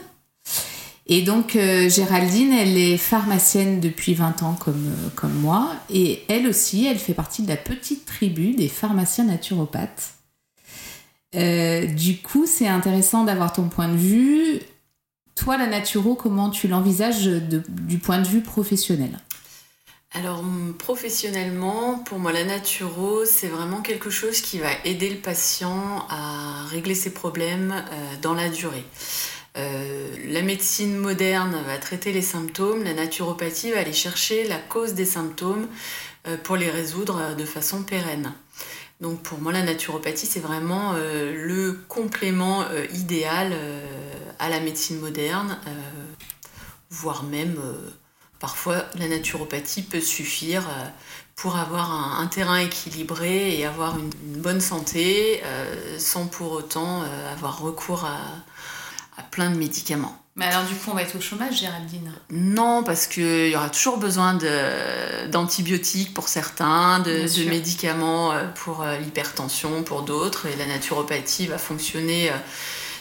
Et 1.07 1.23
donc 1.23 1.55
euh, 1.55 1.89
Géraldine, 1.89 2.53
elle 2.53 2.77
est 2.77 2.97
pharmacienne 2.97 3.79
depuis 3.79 4.13
20 4.13 4.43
ans 4.43 4.55
comme, 4.59 4.89
euh, 4.89 5.09
comme 5.15 5.35
moi. 5.35 5.73
Et 5.89 6.25
elle 6.29 6.49
aussi, 6.49 6.85
elle 6.85 6.99
fait 6.99 7.15
partie 7.15 7.43
de 7.43 7.49
la 7.49 7.57
petite 7.57 8.05
tribu 8.05 8.55
des 8.55 8.67
pharmaciens 8.67 9.27
naturopathes. 9.27 10.15
du 11.33 12.17
coup, 12.25 12.45
c'est 12.45 12.67
intéressant 12.67 13.23
d'avoir 13.23 13.53
ton 13.53 13.69
point 13.69 13.89
de 13.89 13.97
vue. 13.97 14.59
Toi, 15.37 15.57
la 15.57 15.69
naturo, 15.69 16.17
comment 16.17 16.51
tu 16.51 16.67
l'envisages 16.67 17.29
du 17.29 17.99
point 17.99 18.21
de 18.21 18.27
vue 18.27 18.41
professionnel? 18.41 19.17
Alors 20.17 20.43
professionnellement, 20.79 21.99
pour 21.99 22.19
moi 22.19 22.33
la 22.33 22.45
naturo, 22.45 23.27
c'est 23.27 23.49
vraiment 23.49 23.83
quelque 23.83 24.09
chose 24.09 24.41
qui 24.41 24.59
va 24.59 24.71
aider 24.87 25.11
le 25.11 25.19
patient 25.19 26.07
à 26.09 26.65
régler 26.71 26.95
ses 26.95 27.13
problèmes 27.13 27.73
euh, 27.73 28.15
dans 28.23 28.33
la 28.33 28.49
durée. 28.49 28.85
Euh, 29.59 30.09
la 30.29 30.41
médecine 30.41 30.97
moderne 30.97 31.63
va 31.67 31.77
traiter 31.77 32.13
les 32.13 32.23
symptômes, 32.23 32.83
la 32.83 32.95
naturopathie 32.95 33.73
va 33.73 33.81
aller 33.81 33.93
chercher 33.93 34.45
la 34.45 34.57
cause 34.57 34.95
des 34.95 35.05
symptômes 35.05 35.69
euh, 36.27 36.39
pour 36.39 36.57
les 36.57 36.71
résoudre 36.71 37.37
de 37.37 37.45
façon 37.45 37.83
pérenne. 37.83 38.33
Donc 39.03 39.23
pour 39.23 39.39
moi 39.39 39.53
la 39.53 39.65
naturopathie 39.65 40.25
c'est 40.25 40.41
vraiment 40.41 40.95
le 40.95 41.73
complément 41.89 42.65
idéal 42.95 43.53
à 44.39 44.49
la 44.49 44.59
médecine 44.61 44.99
moderne, 45.01 45.59
voire 46.89 47.23
même 47.23 47.61
Parfois, 48.39 48.85
la 48.99 49.09
naturopathie 49.09 49.83
peut 49.83 50.01
suffire 50.01 50.63
euh, 50.69 50.89
pour 51.37 51.57
avoir 51.57 52.21
un, 52.21 52.27
terrain 52.27 52.59
équilibré 52.59 53.59
et 53.59 53.65
avoir 53.65 53.99
une, 53.99 54.11
bonne 54.41 54.61
santé 54.61 55.41
euh, 55.45 55.99
sans 55.99 56.27
pour 56.27 56.53
autant 56.53 57.03
euh, 57.03 57.33
avoir 57.33 57.61
recours 57.61 58.05
à, 58.05 58.19
plein 59.31 59.51
de 59.51 59.57
médicaments. 59.57 60.19
Mais 60.35 60.45
alors 60.45 60.65
du 60.65 60.75
coup, 60.75 60.91
on 60.91 60.95
va 60.95 61.03
être 61.03 61.17
au 61.17 61.21
chômage, 61.21 61.61
Géraldine? 61.61 62.13
Non, 62.31 62.83
parce 62.85 63.07
qu'il 63.07 63.49
y 63.49 63.57
aura 63.57 63.71
toujours 63.71 63.97
besoin 63.97 64.39
d'antibiotiques 65.31 66.13
pour 66.13 66.29
certains, 66.29 67.01
de, 67.01 67.23
de 67.23 67.49
médicaments 67.49 68.35
pour 68.55 68.85
l'hypertension 68.85 69.83
pour 69.83 70.03
d'autres, 70.03 70.47
et 70.47 70.57
la 70.57 70.67
naturopathie 70.67 71.47
va 71.47 71.57
fonctionner 71.57 72.31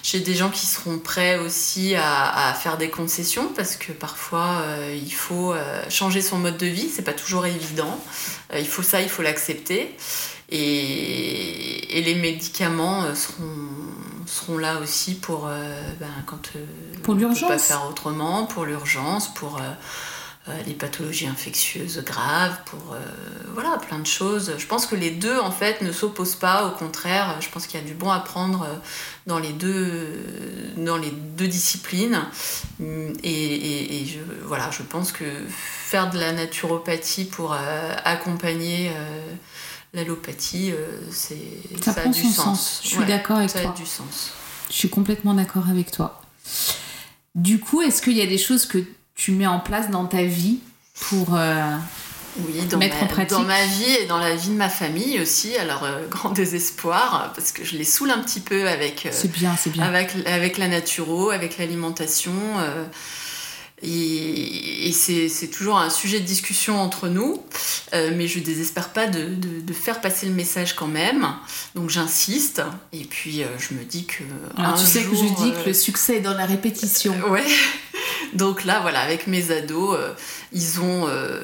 j'ai 0.05 0.19
des 0.19 0.35
gens 0.35 0.51
qui 0.51 0.67
seront 0.67 0.99
prêts 0.99 1.39
aussi 1.39 1.95
à, 1.95 2.53
faire 2.53 2.77
des 2.77 2.91
concessions 2.91 3.47
parce 3.55 3.75
que 3.75 3.91
parfois 3.91 4.61
euh, 4.61 4.95
il 4.95 5.11
faut 5.11 5.51
euh, 5.51 5.83
changer 5.89 6.21
son 6.21 6.37
mode 6.37 6.57
de 6.57 6.67
vie, 6.67 6.89
c'est 6.89 7.01
pas 7.01 7.13
toujours 7.13 7.47
évident. 7.47 7.99
Euh, 8.53 8.59
il 8.59 8.67
faut 8.67 8.83
ça, 8.83 9.01
il 9.01 9.09
faut 9.09 9.23
l'accepter. 9.23 9.97
Et, 10.51 12.03
les 12.05 12.13
médicaments 12.13 13.15
seront, 13.15 13.57
seront 14.27 14.59
là 14.59 14.77
aussi 14.79 15.15
pour 15.15 15.47
ben, 15.47 16.07
quand 16.27 16.51
pour 17.01 17.15
l'urgence. 17.15 17.47
pas 17.49 17.57
faire 17.57 17.87
autrement, 17.89 18.45
pour 18.45 18.65
l'urgence, 18.65 19.33
pour 19.33 19.59
les 20.67 20.73
pathologies 20.73 21.27
infectieuses 21.27 22.03
graves, 22.05 22.57
pour 22.65 22.95
voilà 23.53 23.77
plein 23.77 23.99
de 23.99 24.05
choses. 24.05 24.53
Je 24.57 24.65
pense 24.67 24.85
que 24.85 24.95
les 24.95 25.09
deux 25.09 25.39
en 25.39 25.51
fait 25.51 25.81
ne 25.81 25.91
s'opposent 25.91 26.35
pas, 26.35 26.67
au 26.67 26.71
contraire, 26.71 27.37
je 27.41 27.49
pense 27.49 27.65
qu'il 27.65 27.79
y 27.79 27.83
a 27.83 27.85
du 27.85 27.95
bon 27.95 28.11
à 28.11 28.19
prendre 28.19 28.67
dans 29.25 29.39
les 29.39 29.53
deux, 29.53 30.19
dans 30.77 30.97
les 30.97 31.11
deux 31.11 31.47
disciplines. 31.47 32.21
Et, 33.23 34.05
je, 34.05 34.19
voilà, 34.45 34.69
je 34.71 34.83
pense 34.83 35.11
que 35.11 35.25
faire 35.49 36.09
de 36.09 36.19
la 36.19 36.31
naturopathie 36.31 37.25
pour 37.25 37.53
euh, 37.53 37.95
accompagner 38.03 38.89
euh, 38.89 39.35
l'allopathie, 39.93 40.71
euh, 40.71 40.99
c'est 41.11 41.37
ça, 41.81 41.93
a 42.01 42.07
du 42.07 42.23
sens. 42.23 42.81
Je 42.83 42.89
suis 42.89 43.05
d'accord 43.05 43.37
avec 43.37 43.51
toi. 43.51 43.61
Ça 43.61 43.69
a 43.69 43.73
du 43.73 43.85
sens. 43.85 44.31
Je 44.69 44.73
suis 44.73 44.89
complètement 44.89 45.33
d'accord 45.33 45.69
avec 45.69 45.91
toi. 45.91 46.21
Du 47.33 47.59
coup, 47.59 47.81
est-ce 47.81 48.01
qu'il 48.01 48.17
y 48.17 48.21
a 48.21 48.27
des 48.27 48.37
choses 48.37 48.65
que 48.65 48.83
tu 49.15 49.31
mets 49.31 49.47
en 49.47 49.59
place 49.59 49.89
dans 49.89 50.05
ta 50.05 50.23
vie 50.23 50.59
pour 51.09 51.37
oui, 52.39 52.65
dans 52.65 52.77
ma, 52.77 53.25
Dans 53.25 53.43
ma 53.43 53.65
vie 53.65 53.95
et 54.01 54.05
dans 54.07 54.17
la 54.17 54.35
vie 54.35 54.49
de 54.49 54.55
ma 54.55 54.69
famille 54.69 55.19
aussi. 55.21 55.55
Alors, 55.55 55.83
euh, 55.83 56.07
grand 56.09 56.31
désespoir, 56.31 57.31
parce 57.35 57.51
que 57.51 57.63
je 57.63 57.77
les 57.77 57.83
saoule 57.83 58.11
un 58.11 58.19
petit 58.19 58.41
peu 58.41 58.67
avec, 58.67 59.05
euh, 59.05 59.27
bien, 59.27 59.55
bien. 59.67 59.83
avec, 59.83 60.11
avec 60.25 60.57
la 60.57 60.67
naturo, 60.67 61.29
avec 61.29 61.57
l'alimentation. 61.57 62.33
Euh, 62.59 62.85
et, 63.81 64.87
et 64.87 64.91
c'est 64.91 65.47
toujours 65.47 65.77
un 65.77 65.89
sujet 65.89 66.19
de 66.19 66.25
discussion 66.25 66.79
entre 66.79 67.07
nous, 67.07 67.43
mais 67.91 68.27
je 68.27 68.39
désespère 68.39 68.89
pas 68.89 69.05
de, 69.05 69.35
de, 69.35 69.59
de, 69.61 69.73
faire 69.73 69.99
passer 69.99 70.25
le 70.25 70.31
message 70.31 70.75
quand 70.75 70.87
même. 70.87 71.27
Donc 71.75 71.89
j'insiste, 71.89 72.61
et 72.93 73.03
puis 73.03 73.43
je 73.59 73.75
me 73.75 73.83
dis 73.83 74.05
que. 74.05 74.23
Alors, 74.57 74.79
tu 74.79 74.85
sais 74.85 75.03
que 75.03 75.13
je 75.13 75.43
dis 75.43 75.51
que 75.51 75.67
le 75.67 75.73
succès 75.73 76.15
est 76.15 76.21
dans 76.21 76.33
la 76.33 76.45
répétition. 76.45 77.13
ouais. 77.29 77.45
Donc 78.33 78.63
là, 78.63 78.79
voilà, 78.79 79.01
avec 79.01 79.27
mes 79.27 79.51
ados, 79.51 79.97
euh, 79.97 80.13
ils, 80.51 80.79
ont, 80.81 81.07
euh, 81.07 81.41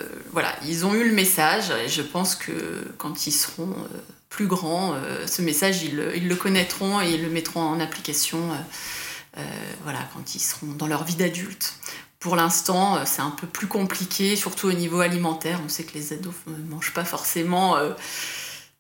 ils 0.66 0.86
ont 0.86 0.94
eu 0.94 1.08
le 1.08 1.14
message 1.14 1.72
et 1.72 1.90
je 1.90 2.02
pense 2.02 2.36
que 2.36 2.54
quand 2.98 3.28
ils 3.28 3.32
seront 3.32 3.70
euh, 3.70 3.98
plus 4.30 4.48
grands, 4.48 4.96
ce 5.28 5.42
message, 5.42 5.84
ils, 5.84 6.02
ils, 6.16 6.28
le 6.28 6.36
connaîtront 6.36 7.02
et 7.02 7.12
ils 7.12 7.22
le 7.22 7.30
mettront 7.30 7.62
en 7.62 7.82
application 7.82 8.40
voilà, 9.84 10.00
quand 10.14 10.36
ils 10.36 10.40
seront 10.40 10.68
dans 10.68 10.88
leur 10.88 11.04
vie 11.04 11.16
d'adulte. 11.16 11.74
Pour 12.20 12.38
l'instant, 12.38 13.06
c'est 13.06 13.22
un 13.22 13.32
peu 13.32 13.46
plus 13.46 13.68
compliqué, 13.68 14.38
surtout 14.38 14.68
au 14.68 14.74
niveau 14.74 15.02
alimentaire. 15.02 15.60
On 15.66 15.68
sait 15.68 15.84
que 15.84 15.96
les 15.96 16.14
ados 16.14 16.34
ne 16.48 16.70
mangent 16.70 16.94
pas 16.94 17.04
forcément 17.04 17.76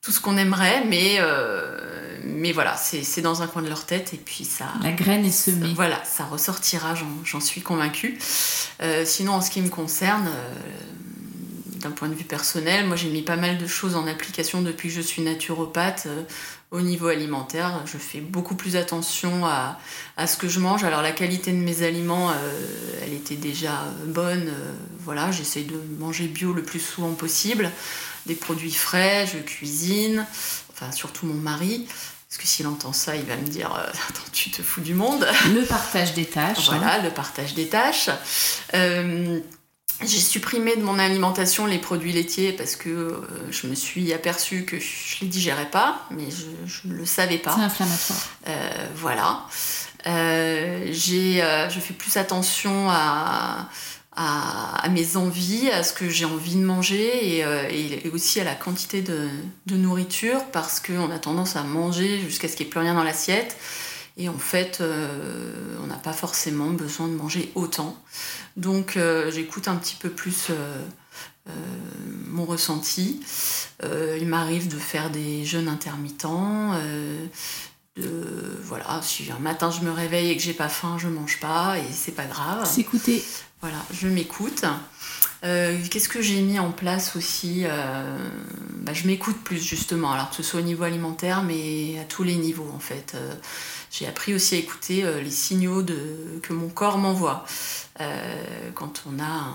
tout 0.01 0.11
ce 0.11 0.19
qu'on 0.19 0.35
aimerait, 0.35 0.83
mais, 0.85 1.17
euh, 1.19 2.17
mais 2.23 2.51
voilà, 2.51 2.75
c'est 2.75 3.21
dans 3.21 3.43
un 3.43 3.47
coin 3.47 3.61
de 3.61 3.69
leur 3.69 3.85
tête 3.85 4.13
et 4.13 4.17
puis 4.17 4.45
ça. 4.45 4.65
La 4.81 4.91
graine 4.91 5.25
est 5.25 5.31
semée. 5.31 5.73
voilà, 5.75 6.03
ça 6.03 6.25
ressortira, 6.25 6.95
j'en 7.23 7.39
suis 7.39 7.61
convaincue. 7.61 8.17
Euh, 8.81 9.05
sinon, 9.05 9.33
en 9.33 9.41
ce 9.41 9.51
qui 9.51 9.61
me 9.61 9.69
concerne, 9.69 10.27
euh, 10.27 10.53
d'un 11.75 11.91
point 11.91 12.09
de 12.09 12.15
vue 12.15 12.23
personnel, 12.23 12.85
moi 12.87 12.95
j'ai 12.95 13.09
mis 13.09 13.21
pas 13.21 13.37
mal 13.37 13.57
de 13.57 13.67
choses 13.67 13.95
en 13.95 14.07
application 14.07 14.61
depuis 14.61 14.89
que 14.89 14.95
je 14.95 15.01
suis 15.01 15.21
naturopathe. 15.21 16.07
au 16.71 16.81
niveau 16.81 17.07
alimentaire, 17.07 17.81
je 17.85 17.97
fais 17.97 18.21
beaucoup 18.21 18.55
plus 18.55 18.75
attention 18.75 19.45
à, 19.45 19.79
à, 20.15 20.25
ce 20.25 20.37
que 20.37 20.47
je 20.47 20.59
mange. 20.59 20.83
Alors 20.83 21.01
la 21.01 21.11
qualité 21.11 21.51
de 21.51 21.57
mes 21.57 21.81
aliments, 21.81 22.31
elle 23.03 23.13
était 23.13 23.35
déjà 23.35 23.83
bonne. 24.05 24.51
voilà, 24.99 25.31
j'essaye 25.31 25.65
de 25.65 25.79
manger 25.99 26.27
bio 26.27 26.53
le 26.53 26.61
plus 26.61 26.79
souvent 26.79 27.13
possible 27.13 27.71
des 28.25 28.35
produits 28.35 28.73
frais, 28.73 29.27
je 29.31 29.39
cuisine, 29.39 30.25
enfin 30.71 30.91
surtout 30.91 31.25
mon 31.25 31.33
mari. 31.33 31.87
Parce 32.31 32.43
que 32.43 32.47
s'il 32.47 32.65
entend 32.65 32.93
ça, 32.93 33.17
il 33.17 33.25
va 33.25 33.35
me 33.35 33.45
dire 33.45 33.75
euh, 33.75 33.83
Attends, 34.09 34.29
tu 34.31 34.51
te 34.51 34.61
fous 34.61 34.79
du 34.79 34.93
monde. 34.93 35.27
Le 35.53 35.65
partage 35.65 36.13
des 36.13 36.25
tâches. 36.25 36.69
Voilà, 36.69 36.99
le 36.99 37.09
partage 37.09 37.55
des 37.55 37.67
tâches. 37.67 38.09
Euh, 38.73 39.41
j'ai 39.99 40.17
supprimé 40.17 40.77
de 40.77 40.81
mon 40.81 40.97
alimentation 40.97 41.65
les 41.65 41.77
produits 41.77 42.13
laitiers 42.13 42.53
parce 42.53 42.77
que 42.77 42.89
euh, 42.89 43.21
je 43.51 43.67
me 43.67 43.75
suis 43.75 44.13
aperçue 44.13 44.63
que 44.63 44.79
je 44.79 45.19
les 45.19 45.27
digérais 45.27 45.69
pas, 45.69 46.07
mais 46.09 46.23
je 46.65 46.87
ne 46.87 46.93
le 46.93 47.05
savais 47.05 47.37
pas. 47.37 47.53
C'est 47.53 47.63
inflammatoire. 47.63 48.29
voilà. 48.95 49.45
j'ai, 50.05 51.67
je 51.69 51.79
fais 51.81 51.93
plus 51.93 52.15
attention 52.15 52.89
à 52.89 53.67
à, 54.13 54.87
mes 54.89 55.15
envies, 55.15 55.69
à 55.69 55.83
ce 55.83 55.93
que 55.93 56.09
j'ai 56.09 56.25
envie 56.25 56.55
de 56.55 56.63
manger 56.63 57.37
et, 57.37 57.45
euh, 57.45 58.11
aussi 58.13 58.39
à 58.39 58.43
la 58.43 58.55
quantité 58.55 59.01
de, 59.01 59.29
nourriture 59.71 60.43
parce 60.51 60.79
qu'on 60.81 61.09
a 61.11 61.19
tendance 61.19 61.55
à 61.55 61.63
manger 61.63 62.19
jusqu'à 62.19 62.47
ce 62.47 62.55
qu'il 62.55 62.65
n'y 62.65 62.69
ait 62.69 62.71
plus 62.71 62.79
rien 62.81 62.93
dans 62.93 63.03
l'assiette. 63.03 63.55
Et 64.17 64.27
en 64.27 64.37
fait, 64.37 64.79
euh, 64.81 65.77
on 65.81 65.87
n'a 65.87 65.95
pas 65.95 66.11
forcément 66.11 66.71
besoin 66.71 67.07
de 67.07 67.13
manger 67.13 67.51
autant. 67.55 67.95
Donc 68.57 68.99
j'écoute 69.29 69.69
un 69.69 69.75
petit 69.75 69.95
peu 69.95 70.09
plus 70.09 70.51
mon 72.27 72.45
ressenti. 72.45 73.21
il 73.81 74.27
m'arrive 74.27 74.67
de 74.67 74.77
faire 74.77 75.09
des 75.09 75.45
jeûnes 75.45 75.69
intermittents. 75.69 76.75
De, 78.01 78.59
voilà, 78.63 79.01
si 79.01 79.29
un 79.31 79.39
matin 79.39 79.71
je 79.71 79.81
me 79.81 79.91
réveille 79.91 80.31
et 80.31 80.37
que 80.37 80.43
j'ai 80.43 80.53
pas 80.53 80.69
faim, 80.69 80.97
je 80.99 81.07
mange 81.07 81.39
pas 81.39 81.77
et 81.77 81.91
c'est 81.91 82.11
pas 82.13 82.25
grave. 82.25 82.65
S'écouter. 82.65 83.23
Voilà, 83.61 83.77
je 83.93 84.07
m'écoute. 84.07 84.65
Euh, 85.43 85.77
qu'est-ce 85.89 86.09
que 86.09 86.21
j'ai 86.21 86.41
mis 86.41 86.59
en 86.59 86.71
place 86.71 87.15
aussi 87.15 87.63
euh, 87.65 88.29
bah, 88.77 88.93
Je 88.93 89.07
m'écoute 89.07 89.37
plus 89.43 89.61
justement, 89.61 90.11
alors 90.11 90.29
que 90.29 90.35
ce 90.35 90.43
soit 90.43 90.59
au 90.59 90.63
niveau 90.63 90.83
alimentaire, 90.83 91.43
mais 91.43 91.99
à 91.99 92.03
tous 92.03 92.23
les 92.23 92.35
niveaux 92.35 92.69
en 92.75 92.79
fait. 92.79 93.13
Euh, 93.15 93.33
j'ai 93.91 94.07
appris 94.07 94.33
aussi 94.33 94.55
à 94.55 94.57
écouter 94.57 95.03
les 95.21 95.31
signaux 95.31 95.81
de, 95.81 96.39
que 96.41 96.53
mon 96.53 96.69
corps 96.69 96.97
m'envoie. 96.97 97.45
quand 98.73 99.03
on 99.05 99.19
a 99.21 99.25
un 99.25 99.53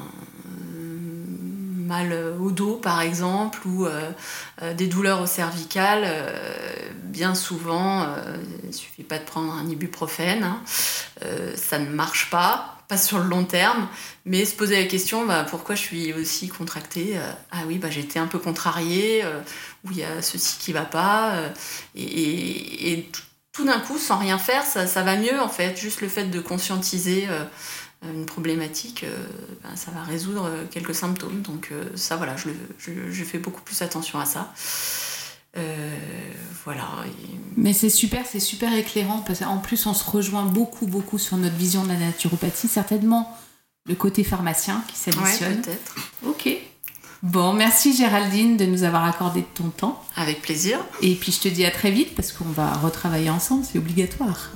mal 1.86 2.12
au 2.40 2.50
dos 2.50 2.74
par 2.74 3.00
exemple 3.00 3.60
ou 3.66 3.86
des 4.74 4.86
douleurs 4.86 5.22
au 5.22 5.26
cervical, 5.26 6.06
bien 7.04 7.34
souvent, 7.34 8.06
il 8.62 8.68
ne 8.68 8.72
suffit 8.72 9.02
pas 9.02 9.18
de 9.18 9.24
prendre 9.24 9.52
un 9.52 9.66
ibuprofène, 9.68 10.42
hein, 10.42 10.60
ça 11.54 11.78
ne 11.78 11.88
marche 11.88 12.30
pas 12.30 12.76
pas 12.88 12.96
sur 12.96 13.18
le 13.18 13.28
long 13.28 13.44
terme, 13.44 13.88
mais 14.24 14.44
se 14.44 14.54
poser 14.54 14.80
la 14.80 14.88
question 14.88 15.26
bah, 15.26 15.44
pourquoi 15.48 15.74
je 15.74 15.80
suis 15.80 16.12
aussi 16.12 16.48
contractée 16.48 17.16
euh, 17.16 17.32
Ah 17.50 17.62
oui, 17.66 17.78
bah, 17.78 17.90
j'étais 17.90 18.18
un 18.18 18.26
peu 18.26 18.38
contrariée, 18.38 19.24
euh, 19.24 19.40
ou 19.84 19.90
il 19.90 19.98
y 19.98 20.04
a 20.04 20.22
ceci 20.22 20.58
qui 20.58 20.72
va 20.72 20.84
pas. 20.84 21.34
Euh, 21.34 21.48
et, 21.94 23.08
tout 23.52 23.64
d'un 23.64 23.80
coup, 23.80 23.96
sans 23.96 24.18
rien 24.18 24.36
faire, 24.36 24.64
ça, 24.64 24.86
ça, 24.86 25.02
va 25.02 25.16
mieux 25.16 25.40
en 25.40 25.48
fait. 25.48 25.78
Juste 25.78 26.02
le 26.02 26.08
fait 26.08 26.24
de 26.24 26.40
conscientiser 26.40 27.26
une 28.14 28.26
problématique, 28.26 29.04
bah, 29.62 29.70
ça 29.74 29.90
va 29.90 30.02
résoudre 30.02 30.50
quelques 30.70 30.94
symptômes. 30.94 31.42
Donc 31.42 31.72
ça, 31.94 32.16
voilà, 32.16 32.36
je, 32.36 32.48
je, 32.78 32.92
je, 33.10 33.24
fais 33.24 33.38
beaucoup 33.38 33.62
plus 33.62 33.82
attention 33.82 34.18
à 34.18 34.24
ça. 34.24 34.52
voilà. 36.64 36.88
Mais 37.56 37.72
c'est 37.72 37.90
super, 37.90 38.24
c'est 38.26 38.40
super 38.40 38.74
éclairant 38.74 39.18
parce 39.20 39.40
qu'en 39.40 39.58
plus 39.58 39.86
on 39.86 39.94
se 39.94 40.08
rejoint 40.08 40.44
beaucoup, 40.44 40.86
beaucoup 40.86 41.18
sur 41.18 41.36
notre 41.36 41.56
vision 41.56 41.84
de 41.84 41.88
la 41.88 41.96
naturopathie. 41.96 42.68
Certainement 42.68 43.36
le 43.86 43.94
côté 43.94 44.24
pharmacien 44.24 44.82
qui 44.88 44.96
s'additionne. 44.96 45.52
Ouais, 45.52 45.62
peut-être. 45.62 45.94
Ok. 46.26 46.48
Bon, 47.22 47.52
merci 47.52 47.96
Géraldine 47.96 48.56
de 48.56 48.66
nous 48.66 48.82
avoir 48.82 49.04
accordé 49.04 49.42
ton 49.54 49.70
temps. 49.70 50.04
Avec 50.16 50.42
plaisir. 50.42 50.78
Et 51.02 51.14
puis 51.14 51.32
je 51.32 51.40
te 51.40 51.48
dis 51.48 51.64
à 51.64 51.70
très 51.70 51.90
vite 51.90 52.14
parce 52.14 52.32
qu'on 52.32 52.44
va 52.44 52.72
retravailler 52.74 53.30
ensemble, 53.30 53.64
c'est 53.64 53.78
obligatoire. 53.78 54.50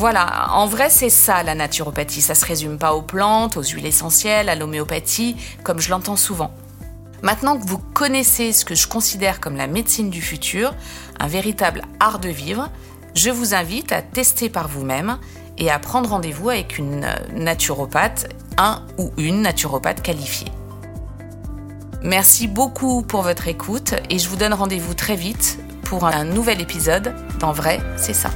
Voilà, 0.00 0.48
en 0.54 0.66
vrai 0.66 0.88
c'est 0.88 1.10
ça 1.10 1.42
la 1.42 1.54
naturopathie, 1.54 2.22
ça 2.22 2.34
se 2.34 2.46
résume 2.46 2.78
pas 2.78 2.94
aux 2.94 3.02
plantes, 3.02 3.58
aux 3.58 3.62
huiles 3.62 3.84
essentielles, 3.84 4.48
à 4.48 4.54
l'homéopathie, 4.54 5.36
comme 5.62 5.78
je 5.78 5.90
l'entends 5.90 6.16
souvent. 6.16 6.54
Maintenant 7.20 7.58
que 7.58 7.66
vous 7.66 7.76
connaissez 7.76 8.54
ce 8.54 8.64
que 8.64 8.74
je 8.74 8.88
considère 8.88 9.40
comme 9.40 9.56
la 9.56 9.66
médecine 9.66 10.08
du 10.08 10.22
futur, 10.22 10.74
un 11.18 11.26
véritable 11.26 11.82
art 12.00 12.18
de 12.18 12.30
vivre, 12.30 12.70
je 13.14 13.28
vous 13.28 13.52
invite 13.52 13.92
à 13.92 14.00
tester 14.00 14.48
par 14.48 14.68
vous-même 14.68 15.18
et 15.58 15.70
à 15.70 15.78
prendre 15.78 16.08
rendez-vous 16.08 16.48
avec 16.48 16.78
une 16.78 17.06
naturopathe, 17.34 18.26
un 18.56 18.86
ou 18.96 19.10
une 19.18 19.42
naturopathe 19.42 20.00
qualifiée. 20.00 20.48
Merci 22.02 22.48
beaucoup 22.48 23.02
pour 23.02 23.20
votre 23.20 23.48
écoute 23.48 23.92
et 24.08 24.18
je 24.18 24.30
vous 24.30 24.36
donne 24.36 24.54
rendez-vous 24.54 24.94
très 24.94 25.16
vite 25.16 25.58
pour 25.82 26.06
un 26.06 26.24
nouvel 26.24 26.62
épisode 26.62 27.14
d'En 27.38 27.52
vrai, 27.52 27.80
c'est 27.98 28.14
ça. 28.14 28.30